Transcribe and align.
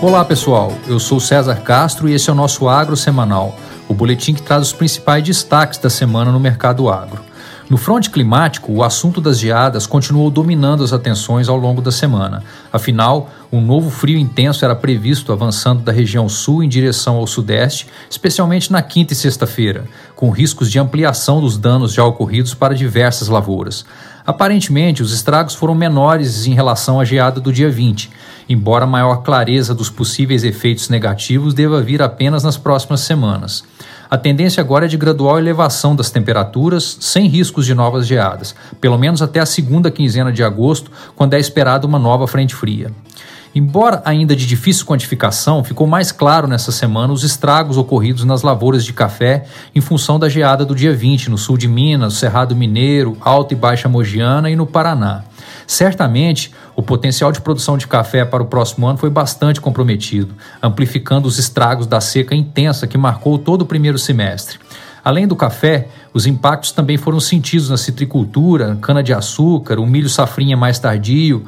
Olá 0.00 0.24
pessoal, 0.24 0.72
eu 0.86 1.00
sou 1.00 1.18
César 1.18 1.56
Castro 1.56 2.08
e 2.08 2.14
esse 2.14 2.30
é 2.30 2.32
o 2.32 2.36
nosso 2.36 2.68
Agro 2.68 2.96
Semanal, 2.96 3.58
o 3.88 3.94
boletim 3.94 4.32
que 4.32 4.40
traz 4.40 4.62
os 4.62 4.72
principais 4.72 5.24
destaques 5.24 5.76
da 5.76 5.90
semana 5.90 6.30
no 6.30 6.38
mercado 6.38 6.88
agro. 6.88 7.20
No 7.68 7.76
fronte 7.76 8.08
climático, 8.08 8.72
o 8.72 8.84
assunto 8.84 9.20
das 9.20 9.40
geadas 9.40 9.88
continuou 9.88 10.30
dominando 10.30 10.84
as 10.84 10.92
atenções 10.92 11.48
ao 11.48 11.56
longo 11.56 11.82
da 11.82 11.90
semana. 11.90 12.44
Afinal, 12.72 13.28
um 13.52 13.60
novo 13.60 13.90
frio 13.90 14.16
intenso 14.16 14.64
era 14.64 14.74
previsto 14.76 15.32
avançando 15.32 15.82
da 15.82 15.90
região 15.90 16.28
sul 16.28 16.62
em 16.62 16.68
direção 16.68 17.16
ao 17.16 17.26
sudeste, 17.26 17.88
especialmente 18.08 18.70
na 18.70 18.80
quinta 18.80 19.12
e 19.12 19.16
sexta-feira, 19.16 19.84
com 20.14 20.30
riscos 20.30 20.70
de 20.70 20.78
ampliação 20.78 21.40
dos 21.40 21.58
danos 21.58 21.92
já 21.92 22.04
ocorridos 22.04 22.54
para 22.54 22.72
diversas 22.72 23.26
lavouras. 23.26 23.84
Aparentemente, 24.28 25.02
os 25.02 25.10
estragos 25.10 25.54
foram 25.54 25.74
menores 25.74 26.46
em 26.46 26.52
relação 26.52 27.00
à 27.00 27.04
geada 27.06 27.40
do 27.40 27.50
dia 27.50 27.70
20, 27.70 28.10
embora 28.46 28.84
a 28.84 28.86
maior 28.86 29.22
clareza 29.22 29.74
dos 29.74 29.88
possíveis 29.88 30.44
efeitos 30.44 30.90
negativos 30.90 31.54
deva 31.54 31.80
vir 31.80 32.02
apenas 32.02 32.42
nas 32.42 32.58
próximas 32.58 33.00
semanas. 33.00 33.64
A 34.10 34.18
tendência 34.18 34.60
agora 34.60 34.84
é 34.84 34.88
de 34.88 34.98
gradual 34.98 35.38
elevação 35.38 35.96
das 35.96 36.10
temperaturas, 36.10 36.98
sem 37.00 37.26
riscos 37.26 37.64
de 37.64 37.74
novas 37.74 38.06
geadas, 38.06 38.54
pelo 38.78 38.98
menos 38.98 39.22
até 39.22 39.40
a 39.40 39.46
segunda 39.46 39.90
quinzena 39.90 40.30
de 40.30 40.44
agosto, 40.44 40.90
quando 41.16 41.32
é 41.32 41.38
esperada 41.38 41.86
uma 41.86 41.98
nova 41.98 42.26
frente 42.26 42.54
fria. 42.54 42.92
Embora 43.58 44.00
ainda 44.04 44.36
de 44.36 44.46
difícil 44.46 44.86
quantificação, 44.86 45.64
ficou 45.64 45.84
mais 45.84 46.12
claro 46.12 46.46
nessa 46.46 46.70
semana 46.70 47.12
os 47.12 47.24
estragos 47.24 47.76
ocorridos 47.76 48.22
nas 48.22 48.42
lavouras 48.42 48.84
de 48.84 48.92
café 48.92 49.46
em 49.74 49.80
função 49.80 50.16
da 50.16 50.28
geada 50.28 50.64
do 50.64 50.76
dia 50.76 50.94
20 50.94 51.28
no 51.28 51.36
sul 51.36 51.58
de 51.58 51.66
Minas, 51.66 52.14
Cerrado 52.14 52.54
Mineiro, 52.54 53.16
Alta 53.20 53.54
e 53.54 53.56
Baixa 53.56 53.88
Mogiana 53.88 54.48
e 54.48 54.54
no 54.54 54.64
Paraná. 54.64 55.24
Certamente, 55.66 56.54
o 56.76 56.82
potencial 56.82 57.32
de 57.32 57.40
produção 57.40 57.76
de 57.76 57.88
café 57.88 58.24
para 58.24 58.44
o 58.44 58.46
próximo 58.46 58.86
ano 58.86 58.96
foi 58.96 59.10
bastante 59.10 59.60
comprometido, 59.60 60.36
amplificando 60.62 61.26
os 61.26 61.36
estragos 61.36 61.88
da 61.88 62.00
seca 62.00 62.36
intensa 62.36 62.86
que 62.86 62.96
marcou 62.96 63.38
todo 63.38 63.62
o 63.62 63.66
primeiro 63.66 63.98
semestre. 63.98 64.60
Além 65.04 65.26
do 65.26 65.34
café, 65.34 65.88
os 66.14 66.26
impactos 66.26 66.70
também 66.70 66.96
foram 66.96 67.18
sentidos 67.18 67.70
na 67.70 67.76
citricultura, 67.76 68.78
cana-de-açúcar, 68.80 69.80
o 69.80 69.86
milho 69.86 70.08
safrinha 70.08 70.56
mais 70.56 70.78
tardio, 70.78 71.44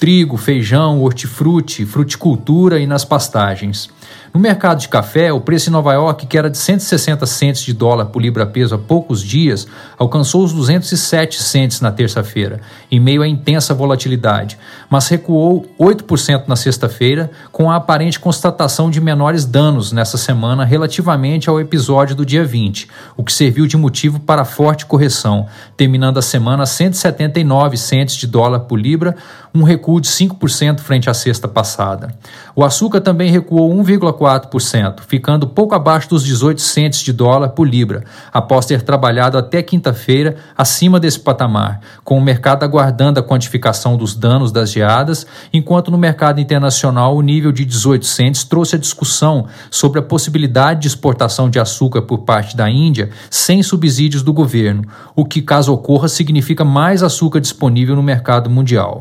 trigo, 0.00 0.38
feijão, 0.38 1.02
hortifruti, 1.02 1.84
fruticultura 1.84 2.80
e 2.80 2.86
nas 2.86 3.04
pastagens. 3.04 3.90
No 4.32 4.38
mercado 4.38 4.78
de 4.78 4.88
café, 4.88 5.32
o 5.32 5.40
preço 5.40 5.70
em 5.70 5.72
Nova 5.72 5.92
York, 5.92 6.24
que 6.24 6.38
era 6.38 6.48
de 6.48 6.56
160 6.56 7.26
centes 7.26 7.62
de 7.62 7.72
dólar 7.72 8.06
por 8.06 8.22
libra-peso 8.22 8.76
há 8.76 8.78
poucos 8.78 9.22
dias, 9.22 9.66
alcançou 9.98 10.44
os 10.44 10.52
207 10.52 11.42
centes 11.42 11.80
na 11.80 11.90
terça-feira, 11.90 12.60
em 12.92 13.00
meio 13.00 13.22
à 13.22 13.28
intensa 13.28 13.74
volatilidade, 13.74 14.56
mas 14.88 15.08
recuou 15.08 15.66
8% 15.76 16.44
na 16.46 16.54
sexta-feira, 16.54 17.28
com 17.50 17.72
a 17.72 17.74
aparente 17.74 18.20
constatação 18.20 18.88
de 18.88 19.00
menores 19.00 19.44
danos 19.44 19.90
nessa 19.90 20.16
semana 20.16 20.64
relativamente 20.64 21.50
ao 21.50 21.58
episódio 21.58 22.14
do 22.14 22.24
dia 22.24 22.44
20, 22.44 22.86
o 23.16 23.24
que 23.24 23.32
serviu 23.32 23.66
de 23.66 23.76
motivo 23.76 24.20
para 24.20 24.42
a 24.42 24.44
forte 24.44 24.86
correção, 24.86 25.48
terminando 25.76 26.18
a 26.18 26.22
semana 26.22 26.62
a 26.62 26.66
179 26.66 27.76
centes 27.76 28.14
de 28.14 28.28
dólar 28.28 28.60
por 28.60 28.78
libra, 28.78 29.16
um 29.52 29.64
recuo 29.64 30.00
de 30.00 30.08
5% 30.08 30.78
frente 30.78 31.10
à 31.10 31.14
sexta 31.14 31.48
passada. 31.48 32.14
O 32.54 32.62
açúcar 32.62 33.00
também 33.00 33.32
recuou 33.32 33.74
1,4 33.74 34.19
0,4%, 34.20 35.00
ficando 35.06 35.46
pouco 35.46 35.74
abaixo 35.74 36.10
dos 36.10 36.22
18 36.24 36.60
centes 36.60 37.00
de 37.00 37.12
dólar 37.12 37.50
por 37.50 37.66
libra, 37.66 38.04
após 38.32 38.66
ter 38.66 38.82
trabalhado 38.82 39.38
até 39.38 39.62
quinta-feira 39.62 40.36
acima 40.56 41.00
desse 41.00 41.18
patamar, 41.18 41.80
com 42.04 42.18
o 42.18 42.22
mercado 42.22 42.62
aguardando 42.62 43.18
a 43.18 43.22
quantificação 43.22 43.96
dos 43.96 44.14
danos 44.14 44.52
das 44.52 44.70
geadas, 44.70 45.26
enquanto 45.52 45.90
no 45.90 45.96
mercado 45.96 46.40
internacional 46.40 47.16
o 47.16 47.22
nível 47.22 47.50
de 47.50 47.64
18 47.64 48.04
centes 48.04 48.44
trouxe 48.44 48.76
a 48.76 48.78
discussão 48.78 49.46
sobre 49.70 49.98
a 49.98 50.02
possibilidade 50.02 50.80
de 50.80 50.88
exportação 50.88 51.48
de 51.48 51.58
açúcar 51.58 52.02
por 52.02 52.18
parte 52.18 52.56
da 52.56 52.68
Índia 52.68 53.10
sem 53.30 53.62
subsídios 53.62 54.22
do 54.22 54.32
governo, 54.32 54.84
o 55.16 55.24
que, 55.24 55.40
caso 55.40 55.72
ocorra, 55.72 56.08
significa 56.08 56.64
mais 56.64 57.02
açúcar 57.02 57.40
disponível 57.40 57.96
no 57.96 58.02
mercado 58.02 58.50
mundial. 58.50 59.00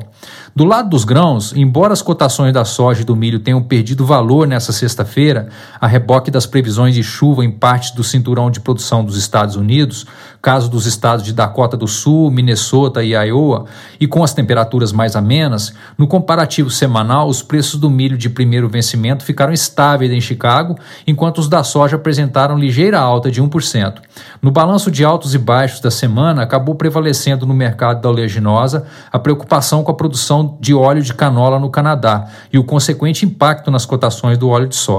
Do 0.55 0.65
lado 0.65 0.89
dos 0.89 1.03
grãos, 1.03 1.53
embora 1.55 1.93
as 1.93 2.01
cotações 2.01 2.53
da 2.53 2.65
soja 2.65 3.01
e 3.01 3.05
do 3.05 3.15
milho 3.15 3.39
tenham 3.39 3.61
perdido 3.61 4.05
valor 4.05 4.47
nessa 4.47 4.71
sexta-feira, 4.71 5.08
a 5.79 5.87
reboque 5.87 6.31
das 6.31 6.45
previsões 6.45 6.95
de 6.95 7.03
chuva 7.03 7.43
em 7.43 7.51
partes 7.51 7.91
do 7.91 8.03
cinturão 8.03 8.49
de 8.49 8.59
produção 8.59 9.03
dos 9.03 9.17
Estados 9.17 9.55
Unidos, 9.55 10.05
caso 10.41 10.69
dos 10.69 10.85
estados 10.85 11.23
de 11.25 11.33
Dakota 11.33 11.75
do 11.75 11.87
Sul, 11.87 12.31
Minnesota 12.31 13.03
e 13.03 13.13
Iowa, 13.13 13.65
e 13.99 14.07
com 14.07 14.23
as 14.23 14.33
temperaturas 14.33 14.91
mais 14.91 15.15
amenas, 15.15 15.73
no 15.97 16.07
comparativo 16.07 16.69
semanal, 16.69 17.27
os 17.27 17.41
preços 17.41 17.79
do 17.79 17.89
milho 17.89 18.17
de 18.17 18.29
primeiro 18.29 18.69
vencimento 18.69 19.23
ficaram 19.23 19.51
estáveis 19.51 20.11
em 20.11 20.21
Chicago, 20.21 20.77
enquanto 21.05 21.39
os 21.39 21.49
da 21.49 21.63
soja 21.63 21.95
apresentaram 21.95 22.57
ligeira 22.57 22.99
alta 22.99 23.29
de 23.29 23.41
1%. 23.41 23.95
No 24.41 24.51
balanço 24.51 24.89
de 24.89 25.03
altos 25.03 25.33
e 25.33 25.37
baixos 25.37 25.79
da 25.81 25.91
semana, 25.91 26.43
acabou 26.43 26.75
prevalecendo 26.75 27.45
no 27.45 27.53
mercado 27.53 28.01
da 28.01 28.09
oleaginosa 28.09 28.85
a 29.11 29.19
preocupação 29.19 29.83
com 29.83 29.91
a 29.91 29.95
produção 29.95 30.57
de 30.59 30.73
óleo 30.73 31.01
de 31.01 31.13
canola 31.13 31.59
no 31.59 31.69
Canadá 31.69 32.27
e 32.51 32.57
o 32.57 32.63
consequente 32.63 33.25
impacto 33.25 33.69
nas 33.69 33.85
cotações 33.85 34.37
do 34.37 34.49
óleo 34.49 34.67
de 34.67 34.75
soja. 34.75 34.98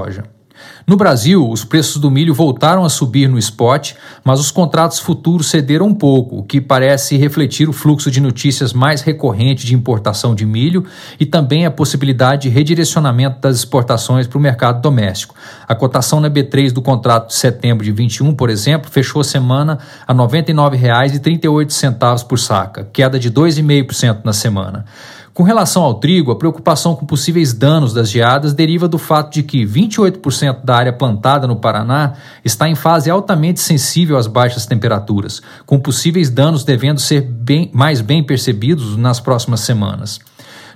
No 0.85 0.97
Brasil, 0.97 1.49
os 1.49 1.63
preços 1.63 1.97
do 1.97 2.09
milho 2.09 2.33
voltaram 2.33 2.83
a 2.83 2.89
subir 2.89 3.29
no 3.29 3.37
spot, 3.37 3.93
mas 4.23 4.39
os 4.39 4.51
contratos 4.51 4.99
futuros 4.99 5.49
cederam 5.49 5.87
um 5.87 5.93
pouco, 5.93 6.39
o 6.39 6.43
que 6.43 6.59
parece 6.59 7.17
refletir 7.17 7.69
o 7.69 7.73
fluxo 7.73 8.11
de 8.11 8.19
notícias 8.19 8.73
mais 8.73 9.01
recorrente 9.01 9.65
de 9.65 9.75
importação 9.75 10.35
de 10.35 10.45
milho 10.45 10.85
e 11.19 11.25
também 11.25 11.65
a 11.65 11.71
possibilidade 11.71 12.43
de 12.43 12.49
redirecionamento 12.49 13.39
das 13.39 13.57
exportações 13.57 14.27
para 14.27 14.37
o 14.37 14.41
mercado 14.41 14.81
doméstico. 14.81 15.35
A 15.67 15.75
cotação 15.75 16.19
na 16.19 16.29
B3 16.29 16.71
do 16.71 16.81
contrato 16.81 17.27
de 17.27 17.35
setembro 17.35 17.85
de 17.85 17.91
21, 17.91 18.33
por 18.33 18.49
exemplo, 18.49 18.89
fechou 18.89 19.21
a 19.21 19.23
semana 19.23 19.77
a 20.07 20.13
R$ 20.13 20.19
99,38 20.19 22.27
por 22.27 22.39
saca, 22.39 22.87
queda 22.91 23.19
de 23.19 23.31
2,5% 23.31 24.21
na 24.23 24.33
semana. 24.33 24.85
Com 25.33 25.43
relação 25.43 25.83
ao 25.83 25.93
trigo, 25.93 26.29
a 26.29 26.35
preocupação 26.35 26.93
com 26.93 27.05
possíveis 27.05 27.53
danos 27.53 27.93
das 27.93 28.11
geadas 28.11 28.53
deriva 28.53 28.85
do 28.85 28.97
fato 28.97 29.33
de 29.33 29.43
que 29.43 29.65
28% 29.65 30.65
da 30.65 30.75
área 30.75 30.91
plantada 30.91 31.47
no 31.47 31.55
Paraná 31.55 32.13
está 32.43 32.67
em 32.67 32.75
fase 32.75 33.09
altamente 33.09 33.61
sensível 33.61 34.17
às 34.17 34.27
baixas 34.27 34.65
temperaturas, 34.65 35.41
com 35.65 35.79
possíveis 35.79 36.29
danos 36.29 36.65
devendo 36.65 36.99
ser 36.99 37.21
bem, 37.21 37.71
mais 37.73 38.01
bem 38.01 38.21
percebidos 38.21 38.97
nas 38.97 39.21
próximas 39.21 39.61
semanas. 39.61 40.19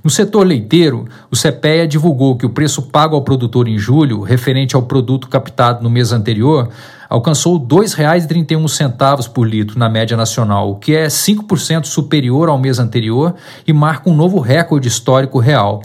No 0.01 0.09
setor 0.09 0.45
leiteiro, 0.45 1.05
o 1.31 1.35
CPEA 1.35 1.87
divulgou 1.87 2.37
que 2.37 2.45
o 2.45 2.51
preço 2.51 2.83
pago 2.83 3.15
ao 3.15 3.23
produtor 3.23 3.67
em 3.67 3.77
julho, 3.77 4.21
referente 4.21 4.75
ao 4.75 4.83
produto 4.83 5.27
captado 5.27 5.83
no 5.83 5.89
mês 5.89 6.13
anterior, 6.13 6.69
alcançou 7.15 7.57
R$ 7.57 7.65
2,31 7.65 9.29
por 9.29 9.47
litro 9.47 9.79
na 9.79 9.87
média 9.87 10.17
nacional, 10.17 10.71
o 10.71 10.75
que 10.75 10.93
é 10.93 11.07
5% 11.07 11.85
superior 11.85 12.49
ao 12.49 12.59
mês 12.59 12.77
anterior 12.77 13.35
e 13.65 13.71
marca 13.71 14.09
um 14.09 14.13
novo 14.13 14.39
recorde 14.39 14.89
histórico 14.89 15.39
real. 15.39 15.81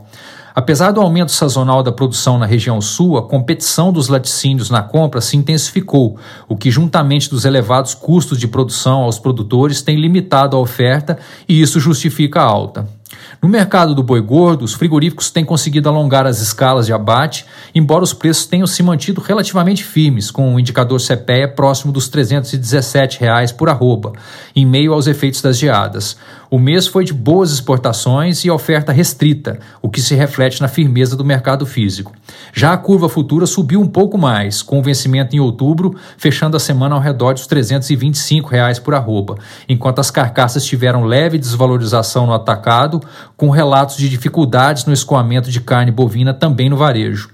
Apesar 0.53 0.91
do 0.91 1.01
aumento 1.01 1.31
sazonal 1.31 1.85
da 1.85 1.93
produção 1.93 2.37
na 2.37 2.47
região 2.47 2.81
sul, 2.81 3.17
a 3.17 3.23
competição 3.23 3.93
dos 3.93 4.09
laticínios 4.09 4.71
na 4.71 4.83
compra 4.83 5.21
se 5.21 5.37
intensificou, 5.37 6.19
o 6.49 6.57
que, 6.57 6.69
juntamente 6.69 7.31
dos 7.31 7.45
elevados 7.45 7.95
custos 7.95 8.37
de 8.37 8.49
produção 8.49 9.03
aos 9.03 9.21
produtores, 9.21 9.83
tem 9.83 10.01
limitado 10.01 10.57
a 10.57 10.61
oferta 10.61 11.17
e 11.49 11.63
isso 11.63 11.79
justifica 11.79 12.41
a 12.41 12.45
alta. 12.45 13.00
No 13.43 13.49
mercado 13.49 13.95
do 13.95 14.03
boi 14.03 14.21
gordo, 14.21 14.65
os 14.65 14.75
frigoríficos 14.75 15.31
têm 15.31 15.45
conseguido 15.45 15.89
alongar 15.89 16.27
as 16.27 16.41
escalas 16.41 16.87
de 16.87 16.93
abate, 16.93 17.47
embora 17.75 18.05
os 18.05 18.13
preços 18.13 18.47
tenham 18.47 18.67
se 18.67 18.83
mantido 18.83 19.21
relativamente 19.21 19.85
firmes, 19.85 20.31
com 20.31 20.55
o 20.55 20.61
indicador 20.61 21.01
CPEA 21.01 21.49
próximo 21.49 21.93
dos 21.93 22.09
317 22.09 23.21
reais 23.21 23.53
por 23.53 23.69
arroba, 23.69 24.13
em 24.55 24.67
meio 24.67 24.93
aos 24.93 25.07
efeitos 25.07 25.41
das 25.41 25.59
geadas. 25.59 26.17
O 26.51 26.59
mês 26.59 26.89
foi 26.89 27.05
de 27.05 27.15
boas 27.15 27.53
exportações 27.53 28.45
e 28.45 28.51
oferta 28.51 28.91
restrita, 28.91 29.61
o 29.81 29.89
que 29.89 30.01
se 30.01 30.17
reflete 30.17 30.61
na 30.61 30.67
firmeza 30.67 31.17
do 31.17 31.25
mercado 31.25 31.65
físico. 31.65 32.13
Já 32.53 32.73
a 32.73 32.77
curva 32.77 33.09
futura 33.09 33.47
subiu 33.47 33.81
um 33.81 33.87
pouco 33.87 34.19
mais, 34.19 34.61
com 34.61 34.81
o 34.81 34.83
vencimento 34.83 35.37
em 35.37 35.39
outubro, 35.39 35.95
fechando 36.19 36.57
a 36.57 36.61
semana 36.61 36.97
ao 36.97 37.01
redor 37.01 37.35
dos 37.35 37.47
325 37.47 38.49
reais 38.49 38.81
por 38.81 38.97
arroba, 38.97 39.37
enquanto 39.69 40.01
as 40.01 40.11
carcaças 40.11 40.65
tiveram 40.65 41.05
leve 41.05 41.39
desvalorização 41.39 42.27
no 42.27 42.35
atacado, 42.35 43.01
com 43.37 43.49
relatos 43.49 43.97
de 43.97 44.09
dificuldades 44.09 44.85
no 44.87 44.93
escoamento 44.93 45.53
de 45.53 45.61
carne 45.61 45.93
bovina 45.93 46.35
também 46.35 46.69
no 46.69 46.77
varejo. 46.77 47.31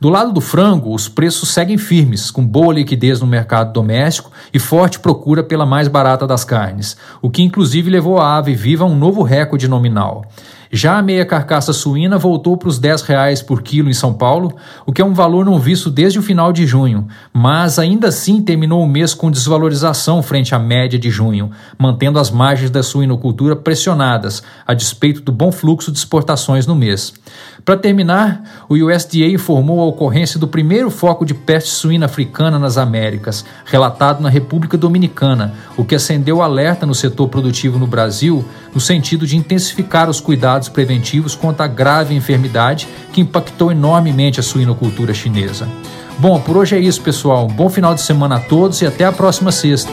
Do 0.00 0.08
lado 0.08 0.32
do 0.32 0.40
frango, 0.40 0.94
os 0.94 1.10
preços 1.10 1.50
seguem 1.50 1.76
firmes, 1.76 2.30
com 2.30 2.42
boa 2.42 2.72
liquidez 2.72 3.20
no 3.20 3.26
mercado 3.26 3.70
doméstico 3.70 4.32
e 4.50 4.58
forte 4.58 4.98
procura 4.98 5.42
pela 5.42 5.66
mais 5.66 5.88
barata 5.88 6.26
das 6.26 6.42
carnes, 6.42 6.96
o 7.20 7.28
que 7.28 7.42
inclusive 7.42 7.90
levou 7.90 8.18
a 8.18 8.38
ave 8.38 8.54
viva 8.54 8.82
a 8.82 8.86
um 8.86 8.96
novo 8.96 9.22
recorde 9.22 9.68
nominal. 9.68 10.24
Já 10.72 10.98
a 10.98 11.02
meia 11.02 11.26
carcaça 11.26 11.72
suína 11.72 12.16
voltou 12.16 12.56
para 12.56 12.68
os 12.68 12.78
R$ 12.78 12.90
10,00 12.90 13.44
por 13.44 13.60
quilo 13.60 13.90
em 13.90 13.92
São 13.92 14.14
Paulo, 14.14 14.54
o 14.86 14.92
que 14.92 15.02
é 15.02 15.04
um 15.04 15.12
valor 15.12 15.44
não 15.44 15.58
visto 15.58 15.90
desde 15.90 16.20
o 16.20 16.22
final 16.22 16.52
de 16.52 16.64
junho, 16.64 17.08
mas 17.32 17.76
ainda 17.76 18.06
assim 18.06 18.40
terminou 18.40 18.80
o 18.80 18.86
mês 18.86 19.12
com 19.12 19.32
desvalorização 19.32 20.22
frente 20.22 20.54
à 20.54 20.60
média 20.60 20.96
de 20.96 21.10
junho, 21.10 21.50
mantendo 21.76 22.20
as 22.20 22.30
margens 22.30 22.70
da 22.70 22.84
suinocultura 22.84 23.56
pressionadas, 23.56 24.44
a 24.64 24.72
despeito 24.72 25.22
do 25.22 25.32
bom 25.32 25.50
fluxo 25.50 25.90
de 25.90 25.98
exportações 25.98 26.68
no 26.68 26.76
mês. 26.76 27.14
Para 27.64 27.76
terminar, 27.76 28.64
o 28.68 28.74
USDA 28.74 29.26
informou 29.26 29.80
a 29.80 29.86
ocorrência 29.86 30.38
do 30.38 30.48
primeiro 30.48 30.88
foco 30.88 31.26
de 31.26 31.34
peste 31.34 31.70
suína 31.70 32.06
africana 32.06 32.58
nas 32.58 32.78
Américas, 32.78 33.44
relatado 33.64 34.22
na 34.22 34.28
República 34.28 34.78
Dominicana, 34.78 35.52
o 35.76 35.84
que 35.84 35.94
acendeu 35.94 36.40
alerta 36.40 36.86
no 36.86 36.94
setor 36.94 37.28
produtivo 37.28 37.78
no 37.78 37.86
Brasil, 37.86 38.44
no 38.72 38.80
sentido 38.80 39.26
de 39.26 39.36
intensificar 39.36 40.08
os 40.08 40.20
cuidados 40.60 40.68
preventivos 40.68 41.34
contra 41.34 41.64
a 41.64 41.68
grave 41.68 42.14
enfermidade 42.14 42.86
que 43.12 43.20
impactou 43.20 43.72
enormemente 43.72 44.38
a 44.38 44.42
suinocultura 44.42 45.14
chinesa. 45.14 45.66
Bom, 46.18 46.38
por 46.40 46.56
hoje 46.56 46.76
é 46.76 46.78
isso, 46.78 47.00
pessoal. 47.00 47.48
Bom 47.48 47.70
final 47.70 47.94
de 47.94 48.02
semana 48.02 48.36
a 48.36 48.40
todos 48.40 48.82
e 48.82 48.86
até 48.86 49.04
a 49.04 49.12
próxima 49.12 49.50
sexta. 49.50 49.92